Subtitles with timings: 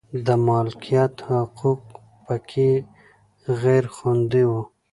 [0.25, 1.81] د مالکیت حقوق
[2.25, 2.71] په کې
[3.61, 4.51] غیر خوندي و.